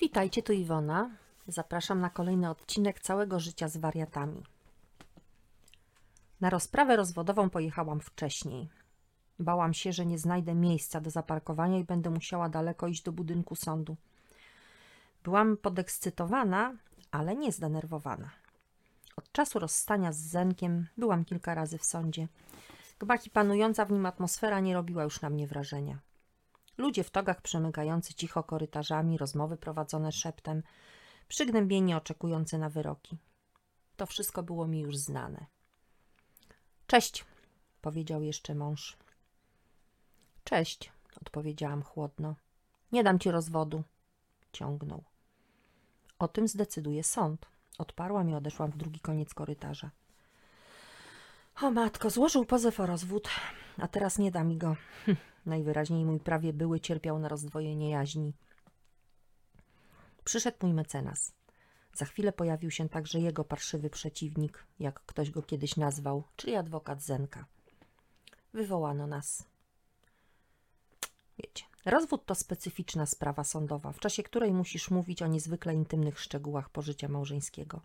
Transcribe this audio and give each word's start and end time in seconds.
Witajcie, 0.00 0.42
tu 0.42 0.52
Iwona. 0.52 1.10
Zapraszam 1.46 2.00
na 2.00 2.10
kolejny 2.10 2.50
odcinek 2.50 3.00
całego 3.00 3.40
życia 3.40 3.68
z 3.68 3.76
wariatami. 3.76 4.42
Na 6.40 6.50
rozprawę 6.50 6.96
rozwodową 6.96 7.50
pojechałam 7.50 8.00
wcześniej. 8.00 8.68
Bałam 9.38 9.74
się, 9.74 9.92
że 9.92 10.06
nie 10.06 10.18
znajdę 10.18 10.54
miejsca 10.54 11.00
do 11.00 11.10
zaparkowania 11.10 11.78
i 11.78 11.84
będę 11.84 12.10
musiała 12.10 12.48
daleko 12.48 12.88
iść 12.88 13.02
do 13.02 13.12
budynku 13.12 13.54
sądu. 13.54 13.96
Byłam 15.24 15.56
podekscytowana, 15.56 16.74
ale 17.10 17.36
nie 17.36 17.52
zdenerwowana. 17.52 18.30
Od 19.16 19.32
czasu 19.32 19.58
rozstania 19.58 20.12
z 20.12 20.18
Zenkiem 20.18 20.86
byłam 20.96 21.24
kilka 21.24 21.54
razy 21.54 21.78
w 21.78 21.84
sądzie. 21.84 22.28
Gmach 22.98 23.26
i 23.26 23.30
panująca 23.30 23.84
w 23.84 23.92
nim 23.92 24.06
atmosfera 24.06 24.60
nie 24.60 24.74
robiła 24.74 25.02
już 25.02 25.20
na 25.20 25.30
mnie 25.30 25.46
wrażenia. 25.46 25.98
Ludzie 26.78 27.04
w 27.04 27.10
togach 27.10 27.42
przemykający 27.42 28.14
cicho 28.14 28.42
korytarzami, 28.42 29.18
rozmowy 29.18 29.56
prowadzone 29.56 30.12
szeptem, 30.12 30.62
przygnębieni 31.28 31.94
oczekujący 31.94 32.58
na 32.58 32.70
wyroki. 32.70 33.18
To 33.96 34.06
wszystko 34.06 34.42
było 34.42 34.66
mi 34.66 34.80
już 34.80 34.96
znane. 34.96 35.46
Cześć, 36.86 37.24
powiedział 37.80 38.22
jeszcze 38.22 38.54
mąż. 38.54 38.96
Cześć, 40.44 40.92
odpowiedziałam 41.20 41.82
chłodno. 41.82 42.34
Nie 42.92 43.04
dam 43.04 43.18
ci 43.18 43.30
rozwodu, 43.30 43.82
ciągnął. 44.52 45.04
O 46.18 46.28
tym 46.28 46.48
zdecyduje 46.48 47.04
sąd. 47.04 47.46
Odparłam 47.78 48.30
i 48.30 48.34
odeszłam 48.34 48.70
w 48.70 48.76
drugi 48.76 49.00
koniec 49.00 49.34
korytarza. 49.34 49.90
O 51.62 51.70
matko, 51.70 52.10
złożył 52.10 52.44
pozew 52.44 52.80
o 52.80 52.86
rozwód, 52.86 53.28
a 53.78 53.88
teraz 53.88 54.18
nie 54.18 54.30
da 54.30 54.44
mi 54.44 54.58
go. 54.58 54.76
Najwyraźniej 55.46 56.04
mój 56.04 56.20
prawie 56.20 56.52
były 56.52 56.80
cierpiał 56.80 57.18
na 57.18 57.28
rozdwojenie 57.28 57.90
jaźni. 57.90 58.32
Przyszedł 60.24 60.56
mój 60.62 60.72
mecenas. 60.72 61.32
Za 61.94 62.04
chwilę 62.04 62.32
pojawił 62.32 62.70
się 62.70 62.88
także 62.88 63.20
jego 63.20 63.44
parszywy 63.44 63.90
przeciwnik, 63.90 64.66
jak 64.78 65.00
ktoś 65.00 65.30
go 65.30 65.42
kiedyś 65.42 65.76
nazwał, 65.76 66.24
czyli 66.36 66.54
adwokat 66.54 67.02
Zenka. 67.02 67.46
Wywołano 68.52 69.06
nas. 69.06 69.44
Wiecie, 71.38 71.64
rozwód 71.84 72.26
to 72.26 72.34
specyficzna 72.34 73.06
sprawa 73.06 73.44
sądowa, 73.44 73.92
w 73.92 74.00
czasie 74.00 74.22
której 74.22 74.52
musisz 74.52 74.90
mówić 74.90 75.22
o 75.22 75.26
niezwykle 75.26 75.74
intymnych 75.74 76.20
szczegółach 76.20 76.70
pożycia 76.70 77.08
małżeńskiego. 77.08 77.80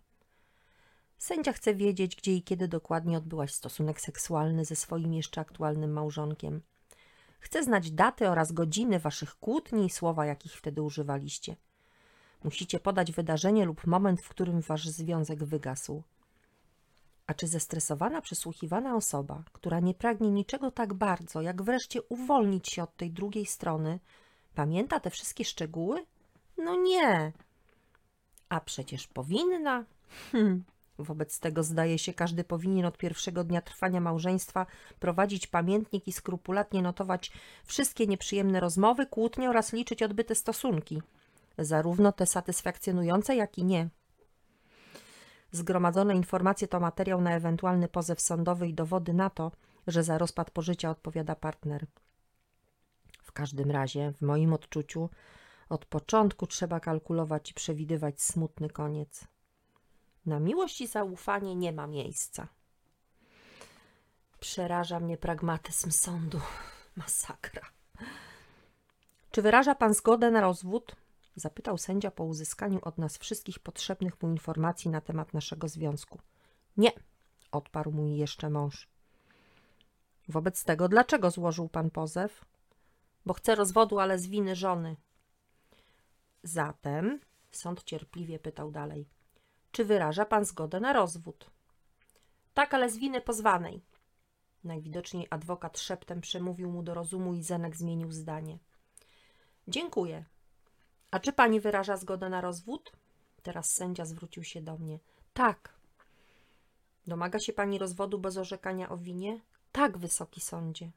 Sędzia 1.18 1.52
chce 1.52 1.74
wiedzieć, 1.74 2.16
gdzie 2.16 2.34
i 2.34 2.42
kiedy 2.42 2.68
dokładnie 2.68 3.18
odbyłaś 3.18 3.54
stosunek 3.54 4.00
seksualny 4.00 4.64
ze 4.64 4.76
swoim 4.76 5.14
jeszcze 5.14 5.40
aktualnym 5.40 5.92
małżonkiem. 5.92 6.62
Chce 7.40 7.64
znać 7.64 7.90
daty 7.90 8.28
oraz 8.28 8.52
godziny 8.52 8.98
waszych 8.98 9.34
kłótni 9.34 9.86
i 9.86 9.90
słowa, 9.90 10.26
jakich 10.26 10.52
wtedy 10.52 10.82
używaliście. 10.82 11.56
Musicie 12.44 12.80
podać 12.80 13.12
wydarzenie 13.12 13.64
lub 13.64 13.86
moment, 13.86 14.22
w 14.22 14.28
którym 14.28 14.60
wasz 14.60 14.88
związek 14.88 15.44
wygasł. 15.44 16.02
A 17.26 17.34
czy 17.34 17.46
zestresowana, 17.46 18.20
przesłuchiwana 18.20 18.96
osoba, 18.96 19.42
która 19.52 19.80
nie 19.80 19.94
pragnie 19.94 20.30
niczego 20.30 20.70
tak 20.70 20.94
bardzo, 20.94 21.42
jak 21.42 21.62
wreszcie 21.62 22.02
uwolnić 22.02 22.68
się 22.68 22.82
od 22.82 22.96
tej 22.96 23.10
drugiej 23.10 23.46
strony, 23.46 24.00
pamięta 24.54 25.00
te 25.00 25.10
wszystkie 25.10 25.44
szczegóły? 25.44 26.06
No 26.58 26.76
nie. 26.76 27.32
A 28.48 28.60
przecież 28.60 29.06
powinna. 29.06 29.84
Hm. 30.32 30.64
Wobec 31.04 31.40
tego, 31.40 31.62
zdaje 31.62 31.98
się, 31.98 32.14
każdy 32.14 32.44
powinien 32.44 32.86
od 32.86 32.98
pierwszego 32.98 33.44
dnia 33.44 33.60
trwania 33.60 34.00
małżeństwa 34.00 34.66
prowadzić 35.00 35.46
pamiętnik 35.46 36.08
i 36.08 36.12
skrupulatnie 36.12 36.82
notować 36.82 37.32
wszystkie 37.64 38.06
nieprzyjemne 38.06 38.60
rozmowy, 38.60 39.06
kłótnie 39.06 39.50
oraz 39.50 39.72
liczyć 39.72 40.02
odbyte 40.02 40.34
stosunki, 40.34 41.02
zarówno 41.58 42.12
te 42.12 42.26
satysfakcjonujące, 42.26 43.36
jak 43.36 43.58
i 43.58 43.64
nie. 43.64 43.88
Zgromadzone 45.52 46.16
informacje 46.16 46.68
to 46.68 46.80
materiał 46.80 47.20
na 47.20 47.30
ewentualny 47.30 47.88
pozew 47.88 48.20
sądowy 48.20 48.68
i 48.68 48.74
dowody 48.74 49.14
na 49.14 49.30
to, 49.30 49.52
że 49.86 50.04
za 50.04 50.18
rozpad 50.18 50.50
pożycia 50.50 50.90
odpowiada 50.90 51.34
partner. 51.34 51.86
W 53.22 53.32
każdym 53.32 53.70
razie, 53.70 54.12
w 54.12 54.22
moim 54.22 54.52
odczuciu, 54.52 55.10
od 55.68 55.86
początku 55.86 56.46
trzeba 56.46 56.80
kalkulować 56.80 57.50
i 57.50 57.54
przewidywać 57.54 58.22
smutny 58.22 58.70
koniec. 58.70 59.24
Na 60.30 60.40
miłość 60.40 60.80
i 60.80 60.86
zaufanie 60.86 61.56
nie 61.56 61.72
ma 61.72 61.86
miejsca. 61.86 62.48
Przeraża 64.40 65.00
mnie 65.00 65.16
pragmatyzm 65.18 65.90
sądu. 65.90 66.40
Masakra. 66.96 67.62
Czy 69.30 69.42
wyraża 69.42 69.74
pan 69.74 69.94
zgodę 69.94 70.30
na 70.30 70.40
rozwód? 70.40 70.96
Zapytał 71.36 71.78
sędzia 71.78 72.10
po 72.10 72.24
uzyskaniu 72.24 72.78
od 72.82 72.98
nas 72.98 73.18
wszystkich 73.18 73.58
potrzebnych 73.58 74.22
mu 74.22 74.28
informacji 74.28 74.90
na 74.90 75.00
temat 75.00 75.34
naszego 75.34 75.68
związku. 75.68 76.18
Nie, 76.76 76.92
odparł 77.52 77.92
mój 77.92 78.16
jeszcze 78.16 78.50
mąż. 78.50 78.88
Wobec 80.28 80.64
tego, 80.64 80.88
dlaczego 80.88 81.30
złożył 81.30 81.68
pan 81.68 81.90
pozew? 81.90 82.44
Bo 83.26 83.34
chce 83.34 83.54
rozwodu, 83.54 83.98
ale 83.98 84.18
z 84.18 84.26
winy 84.26 84.56
żony. 84.56 84.96
Zatem, 86.42 87.20
sąd 87.50 87.84
cierpliwie 87.84 88.38
pytał 88.38 88.70
dalej, 88.70 89.08
czy 89.72 89.84
wyraża 89.84 90.24
pan 90.24 90.44
zgodę 90.44 90.80
na 90.80 90.92
rozwód? 90.92 91.50
Tak, 92.54 92.74
ale 92.74 92.90
z 92.90 92.96
winy 92.98 93.20
pozwanej. 93.20 93.82
Najwidoczniej 94.64 95.26
adwokat 95.30 95.78
szeptem 95.78 96.20
przemówił 96.20 96.70
mu 96.70 96.82
do 96.82 96.94
rozumu 96.94 97.34
i 97.34 97.42
Zenek 97.42 97.76
zmienił 97.76 98.12
zdanie. 98.12 98.58
Dziękuję. 99.68 100.24
A 101.10 101.20
czy 101.20 101.32
pani 101.32 101.60
wyraża 101.60 101.96
zgodę 101.96 102.28
na 102.28 102.40
rozwód? 102.40 102.92
Teraz 103.42 103.70
sędzia 103.70 104.04
zwrócił 104.04 104.44
się 104.44 104.62
do 104.62 104.78
mnie. 104.78 104.98
Tak. 105.34 105.74
Domaga 107.06 107.38
się 107.38 107.52
pani 107.52 107.78
rozwodu 107.78 108.18
bez 108.18 108.36
orzekania 108.36 108.88
o 108.88 108.96
winie? 108.96 109.40
Tak, 109.72 109.98
wysoki 109.98 110.40
sądzie. 110.40 110.90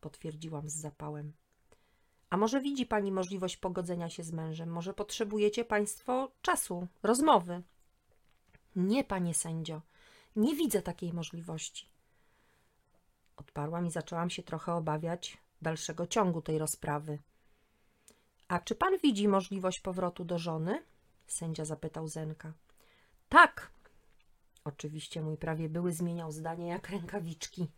Potwierdziłam 0.00 0.68
z 0.68 0.74
zapałem. 0.74 1.32
A 2.30 2.36
może 2.36 2.60
widzi 2.60 2.86
pani 2.86 3.12
możliwość 3.12 3.56
pogodzenia 3.56 4.10
się 4.10 4.22
z 4.22 4.32
mężem? 4.32 4.68
Może 4.68 4.94
potrzebujecie 4.94 5.64
państwo 5.64 6.30
czasu, 6.42 6.86
rozmowy? 7.02 7.62
Nie, 8.76 9.04
panie 9.04 9.34
sędzio, 9.34 9.82
nie 10.36 10.56
widzę 10.56 10.82
takiej 10.82 11.12
możliwości. 11.12 11.88
Odparłam 13.36 13.86
i 13.86 13.90
zaczęłam 13.90 14.30
się 14.30 14.42
trochę 14.42 14.74
obawiać 14.74 15.38
dalszego 15.62 16.06
ciągu 16.06 16.42
tej 16.42 16.58
rozprawy. 16.58 17.18
A 18.48 18.58
czy 18.58 18.74
pan 18.74 18.98
widzi 18.98 19.28
możliwość 19.28 19.80
powrotu 19.80 20.24
do 20.24 20.38
żony? 20.38 20.82
Sędzia 21.26 21.64
zapytał 21.64 22.08
Zenka. 22.08 22.52
Tak. 23.28 23.70
Oczywiście 24.64 25.22
mój 25.22 25.36
prawie 25.36 25.68
były 25.68 25.92
zmieniał 25.92 26.32
zdanie 26.32 26.68
jak 26.68 26.88
rękawiczki. 26.90 27.70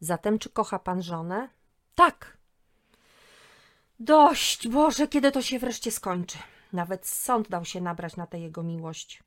Zatem 0.00 0.38
czy 0.38 0.50
kocha 0.50 0.78
pan 0.78 1.02
żonę? 1.02 1.48
Tak. 1.94 2.36
Dość, 4.00 4.68
Boże, 4.68 5.08
kiedy 5.08 5.32
to 5.32 5.42
się 5.42 5.58
wreszcie 5.58 5.90
skończy? 5.90 6.38
Nawet 6.72 7.06
sąd 7.06 7.48
dał 7.48 7.64
się 7.64 7.80
nabrać 7.80 8.16
na 8.16 8.26
tę 8.26 8.38
jego 8.38 8.62
miłość. 8.62 9.22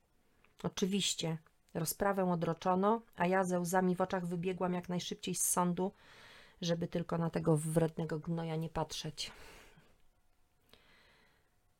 Oczywiście, 0.64 1.38
rozprawę 1.74 2.32
odroczono, 2.32 3.02
a 3.16 3.28
ja 3.28 3.44
ze 3.44 3.60
łzami 3.60 3.96
w 3.96 4.02
oczach 4.02 4.26
wybiegłam 4.26 4.74
jak 4.74 4.90
najszybciej 4.90 5.36
z 5.36 5.44
sądu, 5.44 5.92
żeby 6.62 6.88
tylko 6.88 7.18
na 7.18 7.30
tego 7.30 7.58
wrednego 7.58 8.20
gnoja 8.20 8.56
nie 8.56 8.70
patrzeć. 8.70 9.32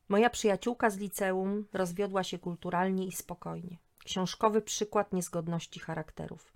Moja 0.08 0.30
przyjaciółka 0.30 0.90
z 0.90 0.98
liceum 0.98 1.66
rozwiodła 1.72 2.24
się 2.24 2.38
kulturalnie 2.38 3.06
i 3.06 3.12
spokojnie. 3.12 3.76
Książkowy 4.04 4.62
przykład 4.62 5.12
niezgodności 5.12 5.80
charakterów. 5.80 6.52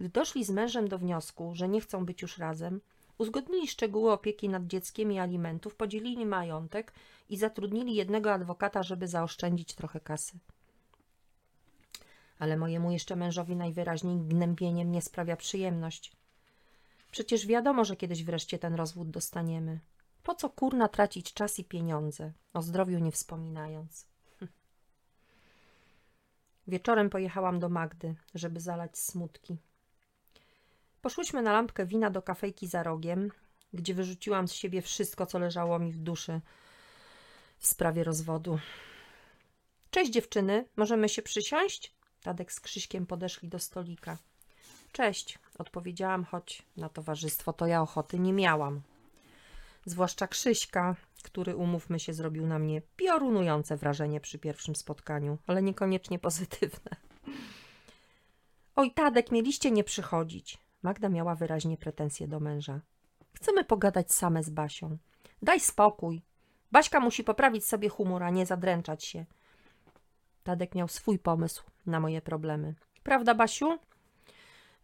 Gdy 0.00 0.08
doszli 0.08 0.44
z 0.44 0.50
mężem 0.50 0.88
do 0.88 0.98
wniosku, 0.98 1.54
że 1.54 1.68
nie 1.68 1.80
chcą 1.80 2.06
być 2.06 2.22
już 2.22 2.38
razem, 2.38 2.80
uzgodnili 3.18 3.68
szczegóły 3.68 4.12
opieki 4.12 4.48
nad 4.48 4.66
dzieckiem 4.66 5.12
i 5.12 5.18
alimentów, 5.18 5.74
podzielili 5.74 6.26
majątek 6.26 6.92
i 7.28 7.36
zatrudnili 7.36 7.94
jednego 7.94 8.32
adwokata, 8.32 8.82
żeby 8.82 9.08
zaoszczędzić 9.08 9.74
trochę 9.74 10.00
kasy. 10.00 10.38
Ale 12.38 12.56
mojemu 12.56 12.90
jeszcze 12.90 13.16
mężowi 13.16 13.56
najwyraźniej 13.56 14.18
gnębienie 14.18 14.84
mnie 14.84 15.02
sprawia 15.02 15.36
przyjemność. 15.36 16.12
Przecież 17.10 17.46
wiadomo, 17.46 17.84
że 17.84 17.96
kiedyś 17.96 18.24
wreszcie 18.24 18.58
ten 18.58 18.74
rozwód 18.74 19.10
dostaniemy. 19.10 19.80
Po 20.22 20.34
co 20.34 20.50
kurna 20.50 20.88
tracić 20.88 21.32
czas 21.32 21.58
i 21.58 21.64
pieniądze, 21.64 22.32
o 22.52 22.62
zdrowiu 22.62 22.98
nie 22.98 23.12
wspominając. 23.12 24.06
Wieczorem 26.68 27.10
pojechałam 27.10 27.58
do 27.58 27.68
Magdy, 27.68 28.14
żeby 28.34 28.60
zalać 28.60 28.98
smutki. 28.98 29.56
Poszłyśmy 31.02 31.42
na 31.42 31.52
lampkę 31.52 31.86
wina 31.86 32.10
do 32.10 32.22
kafejki 32.22 32.66
za 32.66 32.82
rogiem, 32.82 33.30
gdzie 33.72 33.94
wyrzuciłam 33.94 34.48
z 34.48 34.52
siebie 34.52 34.82
wszystko, 34.82 35.26
co 35.26 35.38
leżało 35.38 35.78
mi 35.78 35.92
w 35.92 35.98
duszy 35.98 36.40
w 37.58 37.66
sprawie 37.66 38.04
rozwodu. 38.04 38.58
Cześć 39.90 40.10
dziewczyny, 40.10 40.68
możemy 40.76 41.08
się 41.08 41.22
przysiąść? 41.22 41.93
Tadek 42.24 42.52
z 42.52 42.60
Krzyśkiem 42.60 43.06
podeszli 43.06 43.48
do 43.48 43.58
stolika. 43.58 44.18
Cześć, 44.92 45.38
odpowiedziałam, 45.58 46.24
choć 46.24 46.62
na 46.76 46.88
towarzystwo 46.88 47.52
to 47.52 47.66
ja 47.66 47.82
ochoty 47.82 48.18
nie 48.18 48.32
miałam. 48.32 48.80
Zwłaszcza 49.84 50.26
Krzyśka, 50.26 50.96
który, 51.22 51.56
umówmy 51.56 52.00
się, 52.00 52.12
zrobił 52.12 52.46
na 52.46 52.58
mnie 52.58 52.82
piorunujące 52.96 53.76
wrażenie 53.76 54.20
przy 54.20 54.38
pierwszym 54.38 54.76
spotkaniu, 54.76 55.38
ale 55.46 55.62
niekoniecznie 55.62 56.18
pozytywne. 56.18 56.90
Oj, 58.76 58.90
Tadek, 58.90 59.32
mieliście 59.32 59.70
nie 59.70 59.84
przychodzić. 59.84 60.58
Magda 60.82 61.08
miała 61.08 61.34
wyraźnie 61.34 61.76
pretensje 61.76 62.28
do 62.28 62.40
męża. 62.40 62.80
Chcemy 63.32 63.64
pogadać 63.64 64.12
same 64.12 64.42
z 64.42 64.50
Basią. 64.50 64.98
Daj 65.42 65.60
spokój. 65.60 66.22
Baśka 66.72 67.00
musi 67.00 67.24
poprawić 67.24 67.66
sobie 67.66 67.88
humor, 67.88 68.22
a 68.22 68.30
nie 68.30 68.46
zadręczać 68.46 69.04
się. 69.04 69.24
Tadek 70.44 70.74
miał 70.74 70.88
swój 70.88 71.18
pomysł 71.18 71.73
na 71.86 72.00
moje 72.00 72.22
problemy. 72.22 72.74
Prawda, 73.02 73.34
Basiu? 73.34 73.78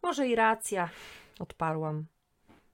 Może 0.02 0.28
i 0.28 0.34
racja, 0.34 0.88
odparłam. 1.38 2.06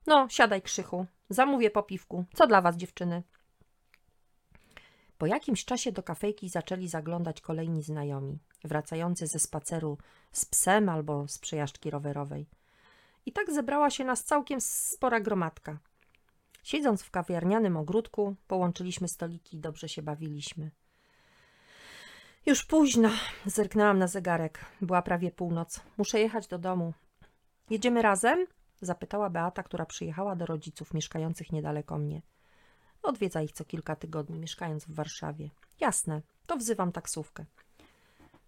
No, 0.07 0.29
siadaj, 0.29 0.63
Krzychu. 0.63 1.07
Zamówię 1.31 1.71
po 1.71 1.83
piwku. 1.83 2.25
Co 2.35 2.47
dla 2.47 2.61
was, 2.61 2.77
dziewczyny? 2.77 3.23
Po 5.19 5.27
jakimś 5.27 5.65
czasie 5.65 5.93
do 5.93 6.03
kafejki 6.03 6.49
zaczęli 6.49 6.89
zaglądać 6.89 7.41
kolejni 7.41 7.83
znajomi, 7.83 8.39
wracający 8.65 9.27
ze 9.27 9.39
spaceru 9.39 9.99
z 10.33 10.45
psem 10.45 10.89
albo 10.89 11.29
z 11.29 11.39
przejażdżki 11.39 11.91
rowerowej. 11.91 12.47
I 13.27 13.33
tak 13.33 13.53
zebrała 13.53 13.91
się 13.91 14.05
nas 14.05 14.25
całkiem 14.25 14.61
spora 14.61 15.21
gromadka. 15.21 15.79
Siedząc 16.63 17.03
w 17.03 17.11
kawiarnianym 17.11 17.77
ogródku, 17.77 18.37
połączyliśmy 18.47 19.09
stoliki 19.09 19.57
i 19.57 19.61
dobrze 19.61 19.89
się 19.89 20.03
bawiliśmy. 20.03 20.71
Już 22.47 22.65
późno, 22.65 23.11
zerknęłam 23.47 23.99
na 23.99 24.07
zegarek. 24.07 24.65
Była 24.81 25.03
prawie 25.03 25.31
północ. 25.31 25.81
Muszę 25.97 26.21
jechać 26.21 26.47
do 26.47 26.59
domu. 26.59 26.93
Jedziemy 27.71 28.03
razem? 28.03 28.47
Zapytała 28.81 29.31
Beata, 29.31 29.63
która 29.63 29.87
przyjechała 29.87 30.37
do 30.37 30.47
rodziców 30.47 30.95
mieszkających 30.95 31.53
niedaleko 31.53 31.99
mnie. 31.99 32.23
Odwiedza 33.03 33.43
ich 33.43 33.53
co 33.53 33.65
kilka 33.65 33.97
tygodni, 33.97 34.39
mieszkając 34.39 34.85
w 34.85 34.95
Warszawie. 34.95 35.51
Jasne, 35.81 36.23
to 36.47 36.57
wzywam 36.57 36.93
taksówkę. 36.93 37.45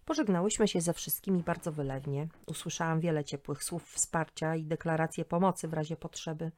Pożegnałyśmy 0.05 0.67
się 0.67 0.81
ze 0.81 0.93
wszystkimi 0.93 1.43
bardzo 1.43 1.71
wylewnie. 1.71 2.27
Usłyszałam 2.47 2.99
wiele 2.99 3.23
ciepłych 3.23 3.63
słów 3.63 3.91
wsparcia 3.91 4.55
i 4.55 4.65
deklaracje 4.65 5.25
pomocy 5.25 5.67
w 5.67 5.73
razie 5.73 5.95
potrzeby. 5.95 6.51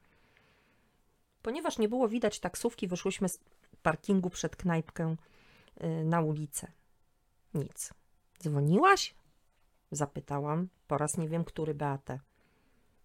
Ponieważ 1.42 1.78
nie 1.78 1.88
było 1.88 2.08
widać 2.08 2.40
taksówki, 2.40 2.88
wyszłyśmy 2.88 3.28
z 3.28 3.38
parkingu 3.82 4.30
przed 4.30 4.56
knajpkę 4.56 5.16
y, 5.84 6.04
na 6.04 6.20
ulicę. 6.20 6.72
Nic. 7.54 7.94
Dzwoniłaś? 8.42 9.14
Zapytałam, 9.90 10.68
po 10.86 10.98
raz 10.98 11.18
nie 11.18 11.28
wiem 11.28 11.44
który 11.44 11.74
Beatę. 11.74 12.18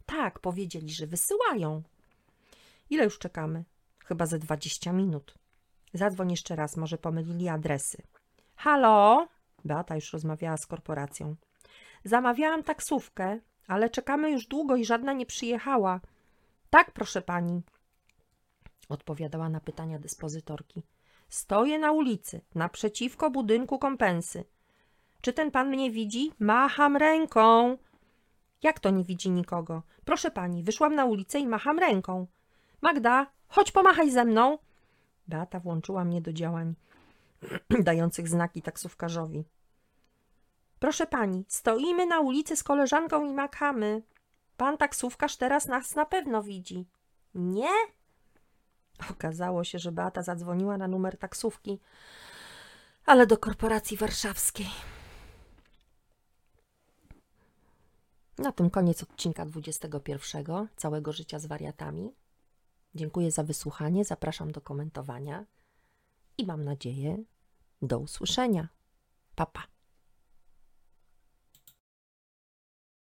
Tak, 0.05 0.39
powiedzieli, 0.39 0.91
że 0.91 1.07
wysyłają. 1.07 1.83
Ile 2.89 3.03
już 3.03 3.19
czekamy? 3.19 3.63
Chyba 4.05 4.25
ze 4.25 4.39
dwadzieścia 4.39 4.94
minut. 4.94 5.35
Zadzwoń 5.94 6.31
jeszcze 6.31 6.55
raz, 6.55 6.77
może 6.77 6.97
pomylili 6.97 7.49
adresy. 7.49 8.01
Halo? 8.55 9.27
Beata 9.65 9.95
już 9.95 10.13
rozmawiała 10.13 10.57
z 10.57 10.65
korporacją. 10.65 11.35
Zamawiałam 12.03 12.63
taksówkę, 12.63 13.39
ale 13.67 13.89
czekamy 13.89 14.31
już 14.31 14.47
długo 14.47 14.75
i 14.75 14.85
żadna 14.85 15.13
nie 15.13 15.25
przyjechała. 15.25 16.01
Tak, 16.69 16.91
proszę 16.91 17.21
pani, 17.21 17.61
odpowiadała 18.89 19.49
na 19.49 19.59
pytania 19.59 19.99
dyspozytorki. 19.99 20.83
Stoję 21.29 21.79
na 21.79 21.91
ulicy, 21.91 22.41
naprzeciwko 22.56 23.29
budynku 23.31 23.79
kompensy. 23.79 24.45
Czy 25.21 25.33
ten 25.33 25.51
pan 25.51 25.69
mnie 25.69 25.91
widzi? 25.91 26.31
Macham 26.39 26.97
ręką. 26.97 27.77
Jak 28.63 28.79
to 28.79 28.89
nie 28.89 29.03
widzi 29.03 29.29
nikogo? 29.29 29.83
Proszę 30.06 30.31
pani, 30.31 30.63
wyszłam 30.63 30.95
na 30.95 31.06
ulicę 31.06 31.39
i 31.39 31.47
macham 31.47 31.79
ręką. 31.79 32.27
Magda, 32.81 33.27
chodź 33.47 33.71
pomachaj 33.71 34.12
ze 34.12 34.25
mną. 34.25 34.57
Beata 35.27 35.59
włączyła 35.59 36.06
mnie 36.06 36.21
do 36.21 36.33
działań 36.33 36.75
dających 37.80 38.27
znaki 38.30 38.62
taksówkarzowi. 38.62 39.44
Proszę 40.80 41.07
pani, 41.07 41.45
stoimy 41.47 42.06
na 42.06 42.19
ulicy 42.19 42.56
z 42.56 42.63
koleżanką 42.63 43.25
i 43.25 43.33
machamy. 43.33 44.01
Pan 44.57 44.77
taksówkarz 44.77 45.38
teraz 45.38 45.68
nas 45.68 45.95
na 45.95 46.06
pewno 46.06 46.44
widzi. 46.44 46.85
Nie? 47.35 47.69
Okazało 49.11 49.63
się, 49.63 49.79
że 49.79 49.91
Beata 49.91 50.21
zadzwoniła 50.21 50.77
na 50.77 50.88
numer 50.88 51.17
taksówki, 51.17 51.79
ale 53.05 53.27
do 53.27 53.38
korporacji 53.38 53.97
warszawskiej. 53.97 54.67
Na 58.38 58.51
tym 58.51 58.69
koniec 58.69 59.03
odcinka 59.03 59.45
21. 59.45 60.67
Całego 60.75 61.13
życia 61.13 61.39
z 61.39 61.45
wariatami. 61.45 62.13
Dziękuję 62.95 63.31
za 63.31 63.44
wysłuchanie, 63.44 64.05
zapraszam 64.05 64.51
do 64.51 64.61
komentowania 64.61 65.45
i 66.38 66.45
mam 66.45 66.63
nadzieję 66.63 67.23
do 67.81 67.99
usłyszenia. 67.99 68.67
Pa, 69.35 69.45
pa. 69.45 69.76